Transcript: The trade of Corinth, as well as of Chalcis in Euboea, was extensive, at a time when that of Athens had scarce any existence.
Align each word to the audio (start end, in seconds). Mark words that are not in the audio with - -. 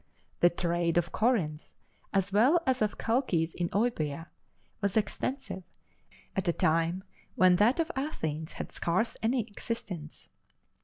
The 0.39 0.49
trade 0.49 0.97
of 0.97 1.11
Corinth, 1.11 1.75
as 2.11 2.33
well 2.33 2.59
as 2.65 2.81
of 2.81 2.97
Chalcis 2.97 3.53
in 3.53 3.69
Euboea, 3.69 4.29
was 4.81 4.97
extensive, 4.97 5.61
at 6.35 6.47
a 6.47 6.53
time 6.53 7.03
when 7.35 7.57
that 7.57 7.79
of 7.79 7.91
Athens 7.95 8.53
had 8.53 8.71
scarce 8.71 9.15
any 9.21 9.41
existence. 9.41 10.29